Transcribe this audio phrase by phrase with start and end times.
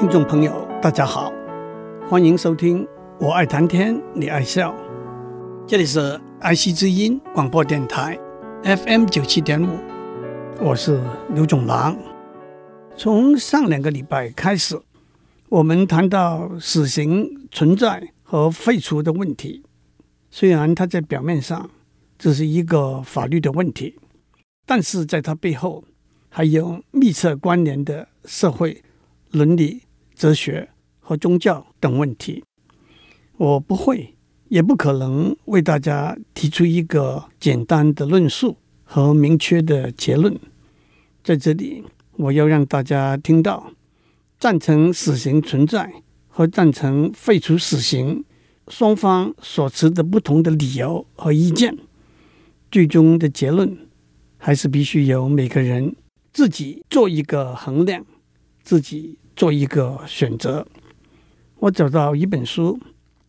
[0.00, 1.30] 听众朋友，大家好，
[2.08, 2.86] 欢迎收听
[3.18, 4.72] 《我爱谈天，你爱笑》，
[5.66, 8.18] 这里是爱惜之音广播电台
[8.62, 9.78] FM 九七点五，
[10.58, 10.98] 我是
[11.34, 11.94] 刘总郎。
[12.96, 14.80] 从上两个礼拜开始，
[15.50, 19.62] 我们谈到死刑存在和废除的问题。
[20.30, 21.68] 虽然它在表面上
[22.18, 23.98] 只是一个法律的问题，
[24.64, 25.84] 但是在它背后
[26.30, 28.82] 还有密切关联的社会
[29.30, 29.82] 伦理。
[30.20, 32.44] 哲学和宗教等问题，
[33.38, 34.14] 我不会
[34.48, 40.38] 也不可能为大家提出一个简单的论述和明确的结论。
[41.24, 41.82] 在这里，
[42.18, 43.72] 我要让大家听到
[44.38, 45.90] 赞成死刑存在
[46.28, 48.22] 和赞成废除死刑
[48.68, 51.78] 双方所持的不同的理由和意见。
[52.70, 53.88] 最终的结论
[54.36, 55.96] 还是必须由每个人
[56.30, 58.04] 自己做一个衡量，
[58.62, 59.16] 自己。
[59.40, 60.66] 做一个选择，
[61.60, 62.78] 我找到一本书，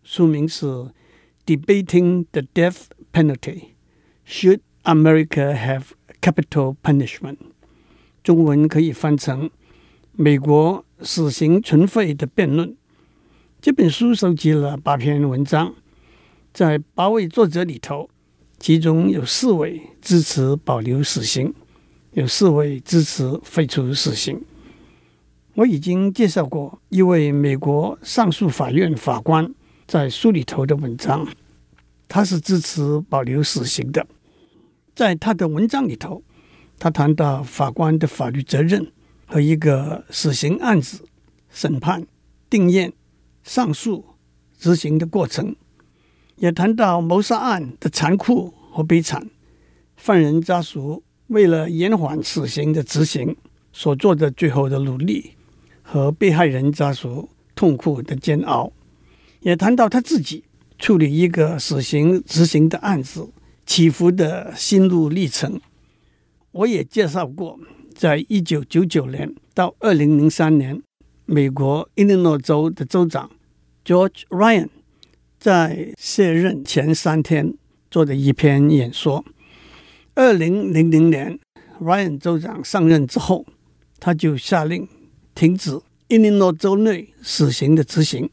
[0.03, 0.65] 书名是
[1.45, 2.79] 《Debating the Death
[3.13, 3.67] Penalty:
[4.27, 5.83] Should America Have
[6.21, 7.35] Capital Punishment》，
[8.25, 9.47] 中文可以翻成
[10.11, 12.71] 《美国死刑存废的辩论》。
[13.61, 15.73] 这本书收集了八篇文章，
[16.51, 18.09] 在八位作者里头，
[18.59, 21.53] 其中有四位支持保留死刑，
[22.11, 24.41] 有四位支持废除死刑。
[25.55, 29.53] 我已经介绍过一位美国上诉法院法官
[29.85, 31.27] 在书里头的文章，
[32.07, 34.07] 他是支持保留死刑的。
[34.95, 36.23] 在他的文章里头，
[36.79, 38.91] 他谈到法官的法律责任
[39.25, 41.03] 和一个死刑案子
[41.49, 42.07] 审判、
[42.49, 42.93] 定谳、
[43.43, 44.05] 上诉、
[44.57, 45.53] 执行的过程，
[46.37, 49.29] 也谈到谋杀案的残酷和悲惨，
[49.97, 53.35] 犯人家属为了延缓死刑的执行
[53.73, 55.33] 所做的最后的努力。
[55.91, 58.71] 和被害人家属痛苦的煎熬，
[59.41, 60.45] 也谈到他自己
[60.79, 63.27] 处理一个死刑执行的案子
[63.65, 65.59] 起伏的心路历程。
[66.53, 67.59] 我也介绍过，
[67.93, 70.81] 在一九九九年到二零零三年，
[71.25, 73.29] 美国伊利诺州的州长
[73.83, 74.69] George Ryan
[75.37, 77.53] 在卸任前三天
[77.89, 79.25] 做的一篇演说。
[80.15, 81.37] 二零零零年
[81.81, 83.45] ，Ryan 州长上任之后，
[83.99, 84.87] 他就下令。
[85.33, 85.79] 停止
[86.11, 88.29] 伊利诺州内死刑的执行。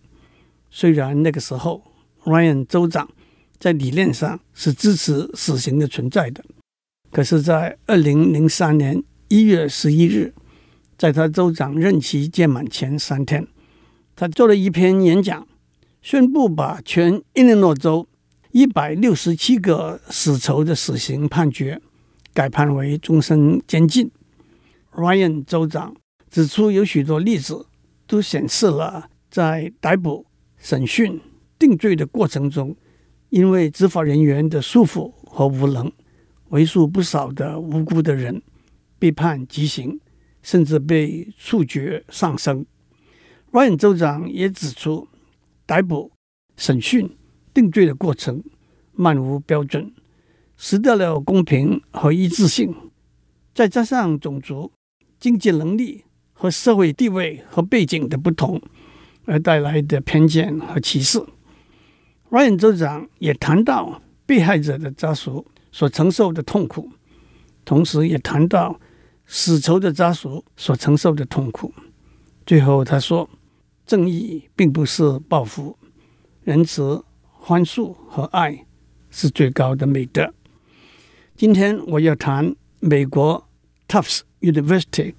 [0.69, 1.81] 虽然那个时候
[2.25, 3.09] ，Ryan 州长
[3.57, 6.45] 在理念上是支持死刑的存在的，
[7.13, 10.35] 可是，在二零零三年一月十一日，
[10.97, 13.47] 在他州长任期届满前三天，
[14.17, 15.47] 他做了一篇演讲，
[16.03, 18.09] 宣布把全伊利诺州
[18.51, 21.81] 一百六十七个死囚的死刑判决
[22.35, 24.11] 改判为终身监禁。
[24.93, 25.95] Ryan 州长。
[26.31, 27.65] 指出有许多例子
[28.09, 30.27] 都显示了，在逮捕、
[30.57, 31.21] 审讯、
[31.59, 32.75] 定罪的过程中，
[33.29, 35.93] 因为执法人员的疏忽和无能，
[36.49, 38.43] 为数不少的无辜的人
[38.99, 40.01] 被判极刑，
[40.43, 42.65] 甚至被处决丧生。
[43.53, 45.07] Ryan 州长也指出，
[45.67, 46.11] 逮捕、
[46.57, 47.15] 审讯、
[47.53, 48.43] 定罪的过程
[48.93, 49.93] 漫无标准，
[50.57, 52.75] 失掉了公平和一致性，
[53.55, 54.73] 再加上种族、
[55.21, 56.05] 经济能力。
[56.39, 58.63] 和社会地位和背景的不同
[59.25, 61.21] 而带来的偏见和歧视。
[62.31, 66.91] Ryan 州长也谈到被害者的家属所承受的痛苦，
[67.65, 68.79] 同时也谈到
[69.27, 71.75] 死囚的家属所承受的痛苦。
[72.47, 73.29] 最后他说
[73.85, 75.77] ：“正义并不是报复，
[76.45, 77.03] 仁慈、
[77.41, 78.65] 宽恕和爱
[79.11, 80.33] 是最高的美德。”
[81.37, 83.49] 今天我要谈美国
[83.89, 85.15] Tufts University。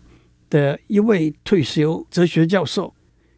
[0.50, 2.94] 的一位退休哲学教授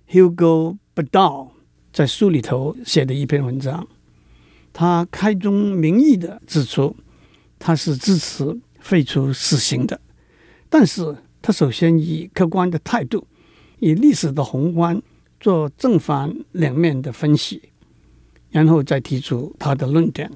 [0.09, 1.49] Hugo Badal
[1.91, 3.87] 在书里头写的一篇文章，
[4.71, 6.95] 他开宗明义地指出，
[7.59, 9.99] 他是支持废除死刑的，
[10.69, 13.27] 但是他首先以客观的态度，
[13.79, 15.01] 以历史的宏观
[15.39, 17.61] 做正反两面的分析，
[18.49, 20.31] 然后再提出他的论点。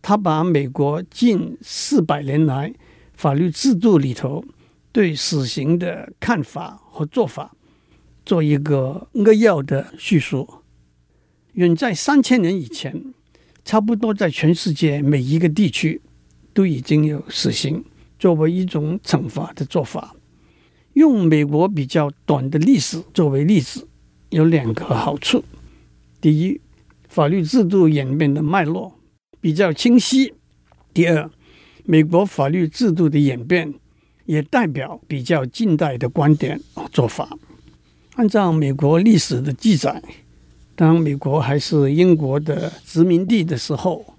[0.00, 2.74] 他把美国近四百年来
[3.14, 4.44] 法律制度里头。
[4.92, 7.56] 对死刑的看法和做法，
[8.26, 10.46] 做一个扼要的叙述。
[11.54, 13.14] 远在三千年以前，
[13.64, 16.02] 差不多在全世界每一个地区
[16.52, 17.82] 都已经有死刑
[18.18, 20.14] 作为一种惩罚的做法。
[20.92, 23.88] 用美国比较短的历史作为例子，
[24.28, 25.42] 有两个好处：
[26.20, 26.60] 第一，
[27.08, 28.98] 法律制度演变的脉络
[29.40, 30.34] 比较清晰；
[30.92, 31.30] 第二，
[31.84, 33.72] 美国法律制度的演变。
[34.24, 37.36] 也代表比较近代的观点和做法。
[38.14, 40.02] 按照美国历史的记载，
[40.74, 44.14] 当美国还是英国的殖民地的时候，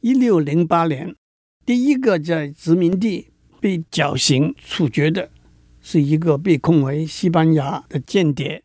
[0.00, 1.14] 一六零八年，
[1.64, 3.28] 第一个在殖民地
[3.60, 5.30] 被绞刑处决的
[5.80, 8.62] 是一个被控为西班牙的间谍。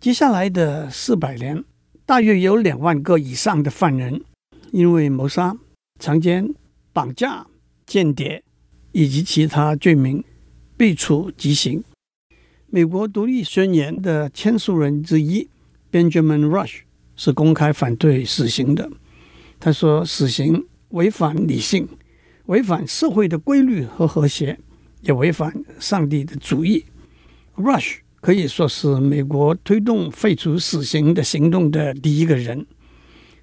[0.00, 1.64] 接下来的四百年，
[2.06, 4.22] 大约有两万个以上的犯人，
[4.70, 5.56] 因为谋杀、
[5.98, 6.54] 强奸、
[6.92, 7.46] 绑架、
[7.84, 8.44] 间谍
[8.92, 10.22] 以及其他罪名，
[10.76, 11.82] 被处极刑。
[12.70, 15.48] 美国独立宣言的签署人之一
[15.90, 16.80] Benjamin Rush
[17.16, 18.90] 是公开反对死刑的。
[19.58, 21.88] 他说：“死刑违反理性，
[22.46, 24.58] 违反社会的规律和和谐，
[25.00, 26.84] 也违反上帝的主意。”
[27.56, 32.66] Rush 可以说是美国推动废除死刑的行动的第一个人。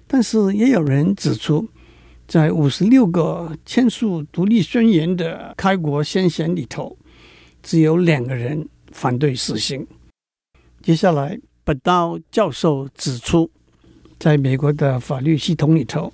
[0.06, 1.68] 但是也有人指出，
[2.26, 6.98] 在五十六个签署独立宣言的开国先贤里头，
[7.62, 9.86] 只有两个人反对死刑。
[10.82, 13.48] 接下来，本道教授指出，
[14.18, 16.12] 在美国的法律系统里头，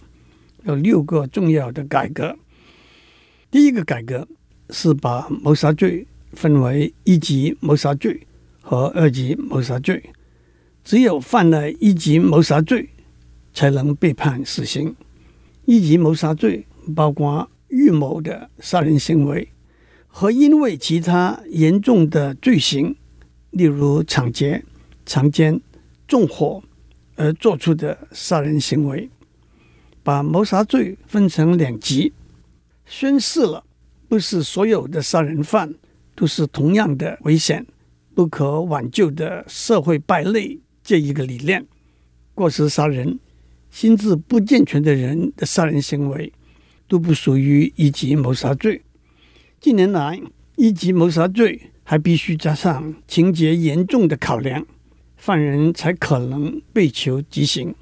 [0.65, 2.37] 有六个重要的改革。
[3.51, 4.29] 第一个改革
[4.69, 8.27] 是把谋杀罪分为一级谋杀罪
[8.61, 10.03] 和二级谋杀罪，
[10.85, 12.91] 只有犯了一级谋杀罪，
[13.55, 14.95] 才能被判死刑。
[15.65, 19.49] 一级谋杀罪包括预谋的杀人行为。
[20.15, 22.95] 和因为其他严重的罪行，
[23.51, 24.63] 例如抢劫、
[25.07, 25.59] 强奸、
[26.07, 26.63] 纵火
[27.17, 29.09] 而做出的杀人行为，
[30.03, 32.13] 把谋杀罪分成两级，
[32.85, 33.65] 宣示了
[34.07, 35.75] 不是所有的杀人犯
[36.15, 37.67] 都是同样的危险、
[38.15, 41.67] 不可挽救的社会败类这一个理念。
[42.35, 43.19] 过失杀人、
[43.73, 46.31] 心智不健全的人的杀人行为
[46.87, 48.83] 都不属于一级谋杀罪。
[49.59, 50.21] 近年来，
[50.57, 54.67] 一级谋杀罪还必须加上情节严重的考量，
[55.17, 57.75] 犯人才可能被囚极刑。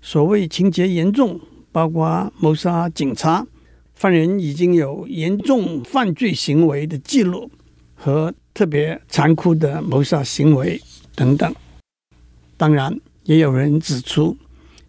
[0.00, 1.38] 所谓情节严重，
[1.70, 3.46] 包括谋杀警察、
[3.94, 7.50] 犯人已经有严重犯罪行为的记录
[7.94, 10.80] 和特别残酷的谋杀行为
[11.14, 11.54] 等等。
[12.56, 14.34] 当然，也有人指出，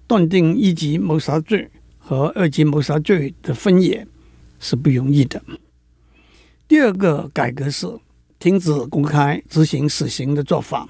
[0.08, 4.08] 断定一级谋杀罪和二级谋杀罪的分野
[4.60, 5.42] 是不容易的。
[6.68, 7.88] 第二个改革是
[8.40, 10.90] 停止公开执行死刑的做法。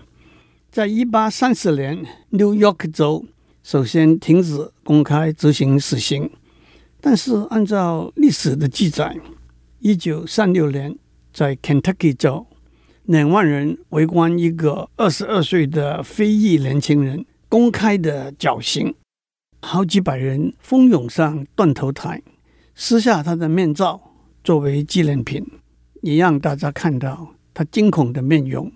[0.69, 3.25] 在一八三四年，New York 州
[3.63, 6.29] 首先停止公开执行死刑，
[7.01, 9.17] 但是按照历史的记载，
[9.79, 10.95] 一九三六年
[11.33, 12.45] 在 Kentucky 州，
[13.05, 18.93] 两万人围观一个二十二岁的非裔年轻人公开的绞刑，
[19.61, 22.21] 好几百人蜂拥上断头台，
[22.75, 24.13] 撕下他的面罩
[24.43, 25.45] 作为纪念品。
[26.01, 28.71] 也让大家看到他惊恐的面容。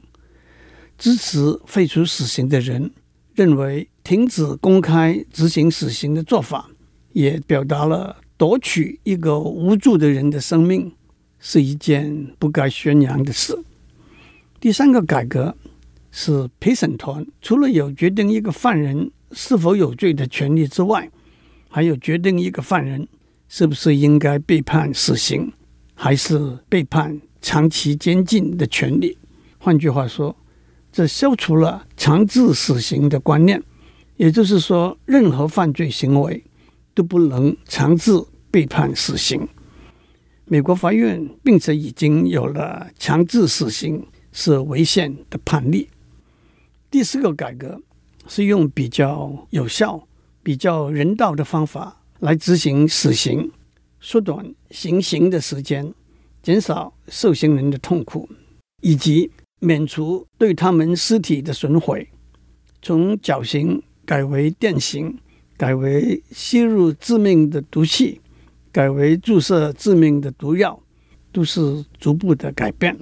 [0.97, 2.91] 支持废除死刑的人
[3.35, 6.71] 认为，停止公开执行死刑的做法，
[7.13, 10.91] 也表达了夺取一个无助的人的生命
[11.39, 13.57] 是一件不该宣扬的事。
[14.59, 15.55] 第三个改革
[16.09, 21.09] 是陪审团除了有决定一个犯人是否有罪的权利之外，
[21.69, 23.07] 还有决定一个犯人
[23.47, 25.51] 是不是应该被判死刑。
[25.93, 29.15] 还是被判长期监禁的权利。
[29.59, 30.35] 换句话说，
[30.91, 33.61] 这消除了强制死刑的观念。
[34.17, 36.43] 也就是说，任何犯罪行为
[36.95, 38.19] 都不能强制
[38.49, 39.47] 被判死刑。
[40.45, 45.87] 美国法院并且已经有了强制死刑是违宪的判例。
[46.89, 47.79] 第四个改革
[48.27, 50.07] 是用比较有效、
[50.43, 53.51] 比较人道的方法来执行死刑。
[53.99, 55.93] 缩短行刑的时间，
[56.41, 58.27] 减少受刑人的痛苦，
[58.81, 62.09] 以及免除对他们尸体的损毁。
[62.81, 65.15] 从绞刑改为电刑，
[65.55, 68.19] 改为吸入致命的毒气，
[68.71, 70.81] 改为注射致命的毒药，
[71.31, 72.97] 都是逐步的改变。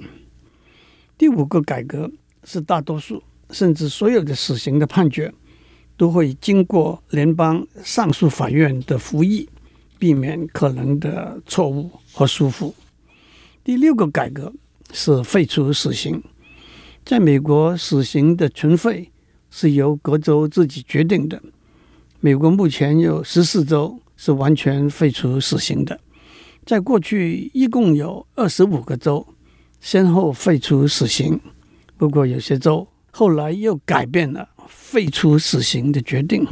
[1.16, 2.10] 第五个改革
[2.44, 5.32] 是大多数甚至所有的死刑的判决
[5.96, 9.48] 都会经过联邦上诉法院的复议。
[9.98, 12.74] 避免可能的错误和疏忽。
[13.62, 14.50] 第六个改革
[14.94, 16.22] 是废除死刑。
[17.04, 19.10] 在美国，死刑的存废
[19.50, 21.42] 是由各州自己决定的。
[22.18, 26.00] 美国目前有十四州是完全废除死刑的。
[26.64, 29.26] 在过去，一共有二十五个州
[29.82, 31.38] 先后废除死刑。
[31.98, 36.46] 不过，有些州后来又改变了废除死刑的决定。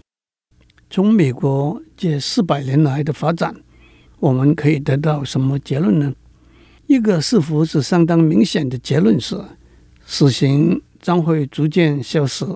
[0.90, 3.54] 从美国这四百年来的发展，
[4.18, 6.14] 我们可以得到什么结论呢？
[6.86, 9.38] 一个似乎是相当明显的结论是：
[10.06, 12.46] 死刑将会逐渐消失，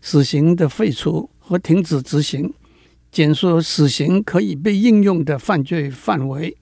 [0.00, 2.52] 死刑的废除和停止执行，
[3.12, 6.56] 减缩死刑可以被应用的犯罪范围，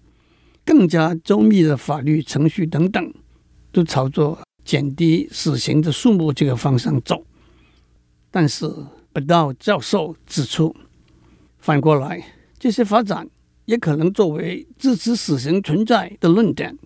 [0.65, 3.15] 更加周密的法律程序等等，
[3.71, 4.37] 都朝着
[4.69, 7.25] 减低死刑的数目这个方向走。
[8.31, 8.71] 但是，
[9.15, 10.77] 不到教授指出，
[11.59, 12.23] 反过来，
[12.59, 13.27] 这些发展
[13.65, 16.77] 也可能作为支持死刑存在的论点。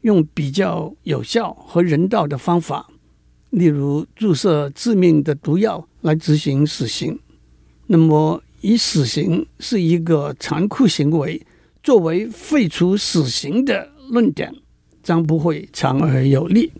[0.00, 2.90] 用比较有效和人道的方法，
[3.50, 7.16] 例如注射致命的毒药来执行死刑，
[7.86, 11.40] 那么以死刑是一个残酷行为
[11.84, 14.52] 作为废除死刑的论点，
[15.04, 16.72] 将不会强而有力。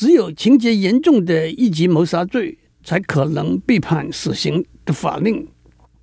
[0.00, 5.46] 只有情节严重的一级谋杀罪才可能被判死刑的法令，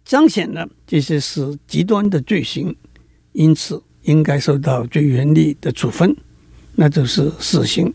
[0.05, 2.75] 彰显了这些是极端的罪行，
[3.31, 3.81] 因此。
[4.03, 6.15] 应该受到最严厉的处分，
[6.75, 7.93] 那就是死刑。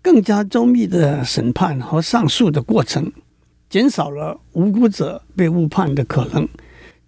[0.00, 3.10] 更加周密的审判和上诉的过程，
[3.68, 6.46] 减少了无辜者被误判的可能，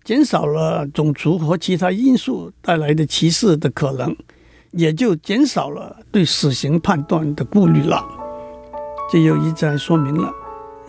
[0.02, 4.16] 减少了种族和其他因素带来的歧视的可能，
[4.72, 8.02] 也就减少了对死刑判断的顾虑了。
[9.10, 10.32] 这又一再说明了，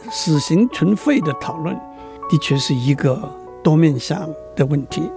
[0.10, 1.76] 死刑存废的讨论
[2.30, 3.20] 的确是一个
[3.62, 5.12] 多面向的问题。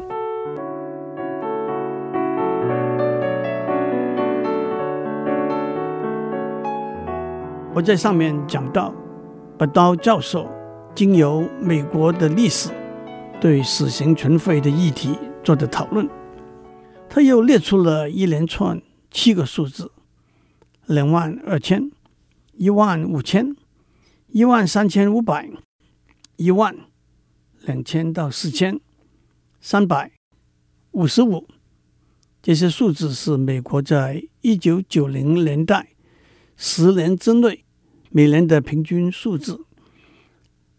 [7.73, 8.93] 我在上面讲到，
[9.57, 10.49] 拔刀教授
[10.95, 12.71] 经由美国的历史
[13.39, 16.09] 对死刑存废的议题做的讨论，
[17.09, 19.91] 他又列出了一连串七个数字：
[20.87, 21.91] 两万二千、
[22.53, 23.57] 一万五千、
[24.29, 25.51] 一万三千五百、
[26.37, 26.77] 一万、
[27.63, 28.79] 两千到四千、
[29.61, 30.13] 三百、
[30.91, 31.47] 五十五。
[32.43, 35.89] 这些数字是美国在一九九零年代
[36.57, 37.63] 十年之内。
[38.09, 39.67] 每年的平均数字，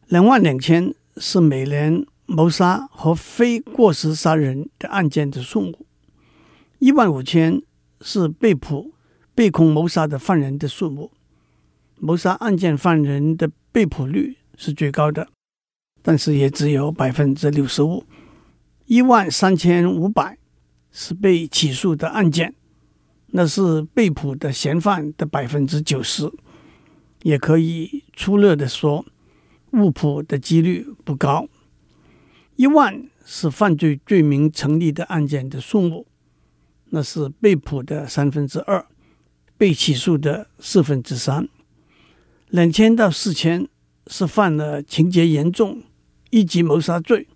[0.08, 5.86] 两万两千是每年谋杀和非过失杀人的案件的数目，
[6.80, 7.62] 一万五千
[8.02, 8.94] 是被捕、
[9.34, 11.12] 被控谋杀的犯人的数目。
[12.00, 15.28] 谋杀案件犯人的被捕率是最高的，
[16.04, 18.04] 但是也只有百分之六十五。
[18.86, 20.38] 一万三千五百
[20.92, 22.54] 是被起诉的案件，
[23.28, 26.32] 那是被捕的嫌犯的百分之九十。
[27.24, 29.04] 也可以粗略的说，
[29.72, 31.48] 误捕的几率不高。
[32.56, 36.06] 一万是犯罪罪名成立的案件的数目，
[36.90, 38.86] 那是被捕的三分之二，
[39.58, 41.48] 被起诉的四分之三。
[42.50, 43.68] 两千到四千
[44.08, 45.84] 是犯了情节严重、
[46.30, 47.28] 一级谋杀罪，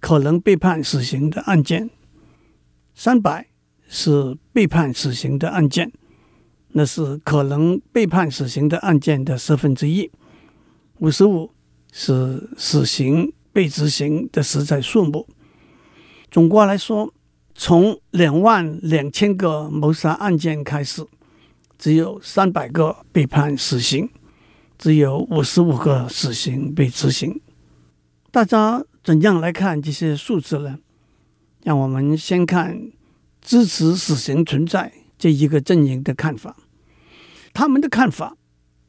[0.00, 1.90] 可能被判死刑的案件。
[2.94, 3.48] 三百
[3.88, 5.92] 是被判死刑的案件。
[6.72, 10.10] 那是可能被判死刑的案件的十分之一，
[10.98, 11.50] 五十五
[11.90, 15.26] 是死刑被执行的实在数目。
[16.30, 17.12] 总括来说，
[17.60, 21.04] 从两万两千个谋杀案件开始，
[21.76, 24.08] 只有三百个被判死刑，
[24.78, 27.40] 只有五十五个死刑被执行。
[28.30, 30.78] 大家怎样来看这些数字呢？
[31.64, 32.92] 让我们先看
[33.42, 36.56] 支持死刑存在这一个阵营的看法，
[37.52, 38.36] 他们的看法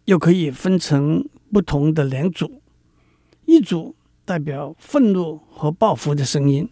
[0.05, 2.61] 又可以分成不同的两组，
[3.45, 3.95] 一组
[4.25, 6.69] 代表愤怒和报复的声音，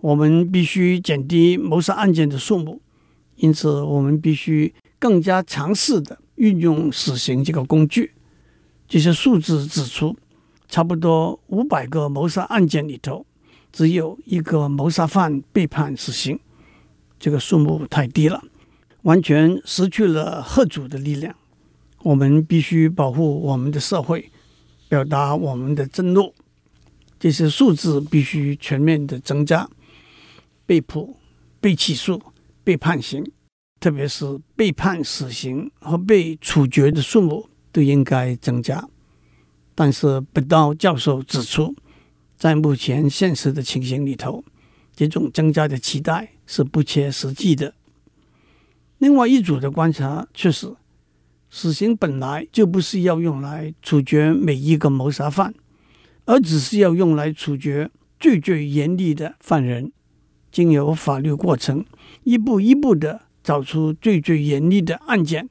[0.00, 2.80] 我们必须减低谋杀案件的数目，
[3.36, 8.12] 因此我们必须更加强势的运用死刑这个工具。
[8.88, 10.16] 这些数字指出，
[10.68, 13.24] 差不多五百个谋杀案件里头，
[13.72, 16.40] 只有一个谋杀犯被判死刑，
[17.18, 18.42] 这个数目太低了。
[19.02, 21.34] 完全失去了吓阻的力量。
[22.02, 24.30] 我们必须保护我们的社会，
[24.88, 26.34] 表达我们的愤怒。
[27.18, 29.68] 这些数字必须全面的增加。
[30.70, 31.16] 被捕、
[31.60, 32.22] 被起诉、
[32.62, 33.28] 被判刑，
[33.80, 38.88] 特别是被判死刑和被处决的数目都应该增加。
[39.74, 41.74] 但是，拔刀教授指出，
[42.36, 44.44] 在目前现实的情形里头，
[44.94, 47.74] 这种增加的期待是不切实际的。
[48.98, 50.76] 另外一组的观察却是，
[51.50, 55.52] 死刑本来就不是要用来处决每一个谋杀犯，
[56.26, 59.90] 而只是要用来处决最最严厉的犯人，
[60.50, 61.84] 经由法律过程，
[62.24, 65.48] 一步一步的找出最最严厉的案件。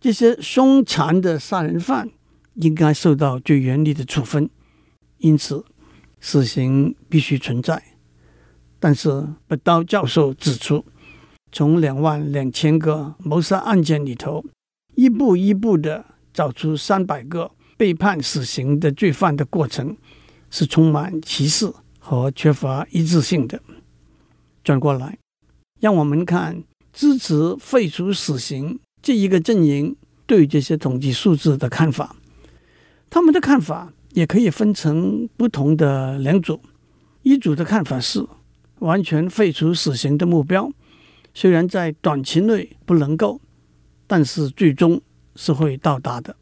[0.00, 2.10] 这些凶残的杀人犯
[2.54, 4.48] 应该受到最严厉的处分。
[5.18, 5.64] 因此，
[6.20, 7.82] 死刑必须存在。
[8.78, 10.86] 但是，拔刀教授指出，
[11.52, 14.42] 从两万两千个谋杀案件里头，
[14.94, 19.94] 一步一步的找出三百个被判死刑的罪犯的过程
[20.48, 23.60] 是充满歧视和缺乏一致性的。
[24.70, 25.18] 转过来，
[25.80, 26.62] 让我们看
[26.92, 29.96] 支持废除死刑这一个阵营
[30.26, 32.14] 对这些统计数字的看法。
[33.08, 36.60] 他们的看法也可以分成不同的两组。
[37.22, 38.24] 一组的看法是，
[38.78, 40.70] 完全废除死刑的目标，
[41.34, 43.40] 虽然在短期内不能够，
[44.06, 45.02] 但是最终
[45.34, 46.36] 是会到达的。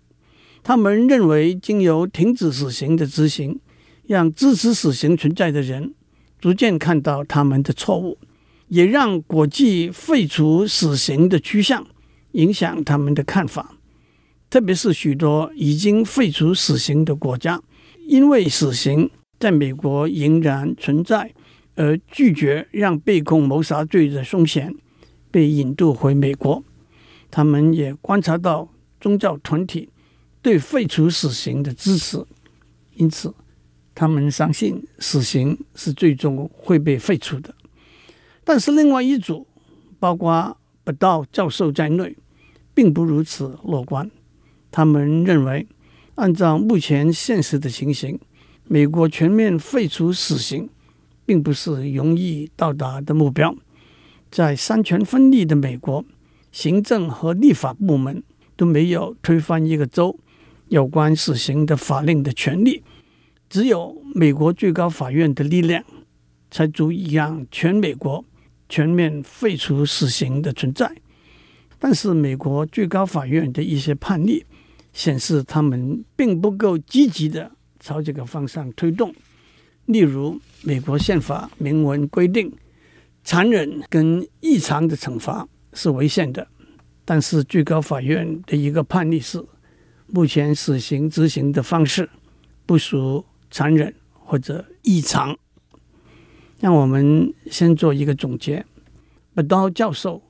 [0.63, 3.59] 他们认为，经由停止死刑的执行，
[4.07, 5.95] 让支持死刑存在的人
[6.41, 8.19] 逐渐看到他们的错误，
[8.69, 11.87] 也让国际废除死刑的趋向
[12.33, 13.75] 影响他们的看法。
[14.51, 17.61] 特别是许多已经废除死刑的国家，
[18.07, 21.33] 因为死刑在美国仍然存在，
[21.75, 24.75] 而拒绝让被控谋杀罪的凶嫌
[25.31, 26.65] 被引渡回美国。
[27.31, 28.69] 他们也观察到
[29.01, 29.91] 宗教团体
[30.41, 32.25] 对废除死刑的支持，
[32.95, 33.35] 因此
[33.99, 37.53] 他们相信死刑是最终会被废除的。
[38.45, 39.45] 但是另外一组，
[39.99, 42.17] 包括伯道教授在内，
[42.73, 44.09] 并不如此乐观。
[44.71, 45.67] 他们认为，
[46.15, 48.21] 按照目前现实的情形，
[48.69, 50.71] 美国全面废除死刑
[51.27, 53.53] 并不是容易到达的目标。
[54.31, 56.05] 在三权分立的美国，
[56.53, 58.23] 行政和立法部门
[58.55, 60.17] 都没有推翻一个州
[60.69, 62.85] 有关死刑的法令的权利，
[63.49, 65.85] 只有美国最高法院的力量
[66.51, 68.25] 才足以让全美国
[68.69, 70.91] 全面废除死刑的存在。
[71.79, 74.45] 但是，美国最高法院的一些判例。
[74.91, 79.15] 显示他们并不够积极地朝这个方向推动。
[79.85, 82.51] 例如，美国宪法明文规定，
[83.23, 86.49] 残忍跟异常的惩罚是违宪的。
[87.05, 89.45] 但是，最高法院的一个判例是，
[90.09, 92.09] 目前死刑执行的方式
[92.67, 95.37] 不属残忍或者异常。
[96.61, 98.65] 让我们先做一个总结。
[99.35, 100.23] 伯道教授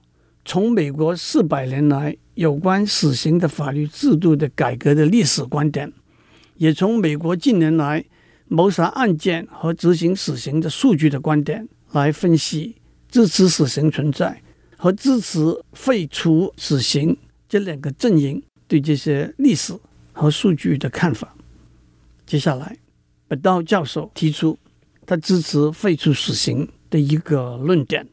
[0.44, 2.16] 从美国四百年来。
[2.38, 5.92] 有关死刑的法律制度的改革的历史观点，
[6.54, 8.04] 也从美国近年来
[8.46, 12.76] 谋杀案件和执行死刑的数据的观点来分析
[13.10, 14.40] 支持死刑存在
[14.76, 15.40] 和支持
[15.72, 17.16] 废除死刑
[17.48, 19.76] 这两个阵营对这些历史
[20.12, 21.34] 和数据的看法。
[22.24, 22.78] 接下来，
[23.28, 24.58] 本道教授提出
[25.06, 28.08] 他支持废除死刑的一个论点。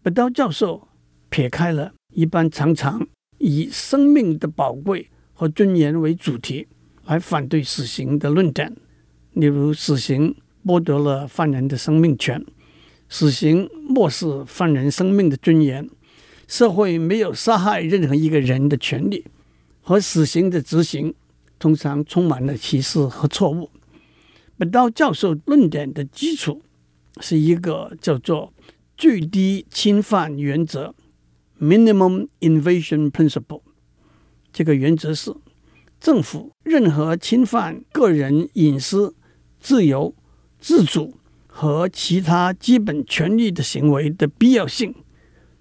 [0.00, 0.88] 本道教授
[1.28, 3.06] 撇开了一般常常
[3.38, 6.68] 以生命的宝贵和尊严为主题
[7.04, 8.74] 来反对死刑的论点，
[9.32, 12.44] 例如死刑剥夺了犯人的生命权，
[13.08, 15.88] 死刑漠视犯人生命的尊严，
[16.46, 19.24] 社会没有杀害任何一个人的权利，
[19.80, 21.14] 和死刑的执行
[21.58, 23.70] 通常充满了歧视和错误。
[24.58, 26.62] 本道教授论点的基础
[27.20, 28.52] 是一个叫做
[28.96, 30.94] 最低侵犯原则。
[31.60, 33.62] Minimum Invasion Principle，
[34.52, 35.34] 这个原则是
[36.00, 39.14] 政府任何侵犯个人隐私、
[39.60, 40.14] 自由、
[40.58, 44.94] 自主和其他基本权利的行为的必要性，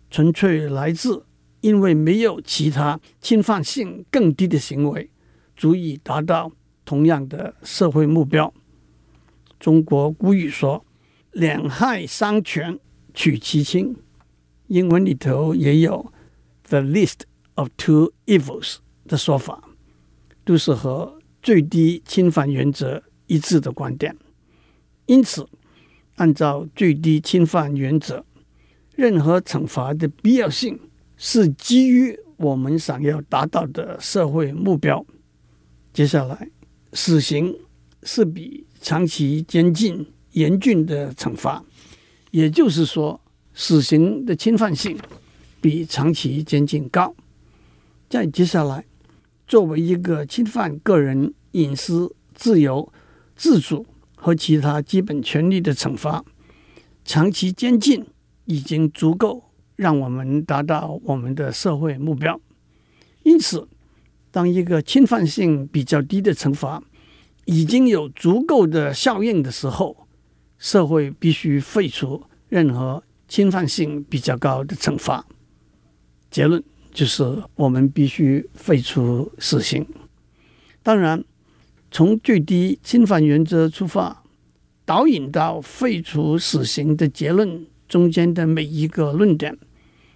[0.10, 1.26] 纯粹来自
[1.62, 5.10] 因为没有其他侵犯性更低的行为
[5.56, 6.52] 足以达到
[6.86, 8.52] 同样的社会目标。
[9.60, 10.86] 中国古语说
[11.32, 12.80] ：“两害相权
[13.14, 13.96] 取其轻。”
[14.68, 16.12] 英文里头也有
[16.64, 17.22] “the least
[17.56, 19.64] of two evils” 的说法，
[20.44, 24.16] 都是和最低侵犯原则一致的观点。
[25.06, 25.48] 因此，
[26.16, 28.26] 按照最低侵犯原则，
[28.96, 30.78] 任何惩罚的必要性
[31.16, 35.06] 是基于我们想要达到的社会目标。
[35.94, 36.50] 接下来，
[36.92, 37.58] 死刑
[38.04, 41.64] 是比长期监禁严峻的惩罚，
[42.32, 43.20] 也就是说。
[43.60, 44.96] 死刑的侵犯性
[45.60, 47.16] 比长期监禁高。
[48.08, 48.86] 再接下来，
[49.48, 52.94] 作为一个侵犯个人隐私、自由、
[53.36, 53.84] 自主
[54.16, 56.24] 和其他基本权利的惩罚，
[57.04, 58.06] 长期监禁
[58.46, 59.44] 已经足够
[59.76, 62.40] 让我们达到我们的社会目标。
[63.24, 63.68] 因此，
[64.30, 66.84] 当一个侵犯性比较低的惩罚
[67.48, 70.08] 已经有足够的效应的时候，
[70.60, 73.04] 社会必须废除任何。
[73.30, 75.26] 侵犯性比较高的惩罚，
[76.32, 79.86] 结论就是我们必须废除死刑。
[80.82, 81.22] 当然，
[81.92, 84.24] 从最低侵犯原则出发，
[84.86, 89.58] 导引到废除死刑的结论中间的每一个论点，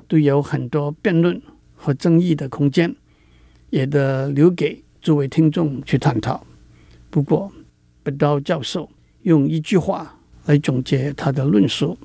[0.08, 1.41] 都有很多辩论
[1.76, 2.96] 和争议的空间，
[3.72, 6.48] 也得留给诸位听众去探讨。
[7.12, 7.52] 不过，
[8.02, 8.89] 本道教授
[9.24, 11.97] 用一句话来总结他的论述：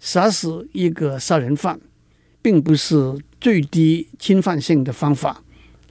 [0.00, 1.80] 杀死一个杀人犯，
[2.42, 5.40] 并不是最低侵犯性的方法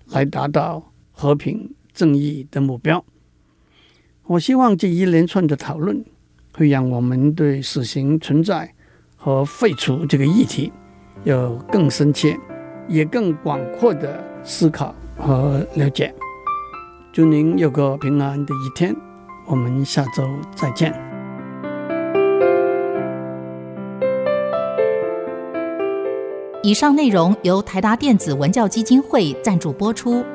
[0.10, 3.04] 来达到和平正义的目标。
[4.26, 6.04] 我希望这一连串的讨论
[6.54, 8.74] 会让我们对死刑存在
[9.16, 10.72] 和废除这个议题
[11.24, 12.38] 有更深切、
[12.90, 16.14] 也更广阔的思考和了解。
[17.14, 18.92] 祝您有个平安的一天，
[19.46, 20.92] 我们下周再见。
[26.64, 30.26] 以上内容由台达电子文教基金会赞助播出。